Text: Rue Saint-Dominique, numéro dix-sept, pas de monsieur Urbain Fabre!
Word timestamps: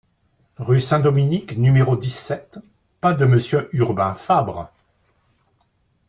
Rue 0.57 0.79
Saint-Dominique, 0.81 1.55
numéro 1.59 1.95
dix-sept, 1.95 2.57
pas 3.01 3.13
de 3.13 3.23
monsieur 3.23 3.69
Urbain 3.71 4.15
Fabre! 4.15 4.71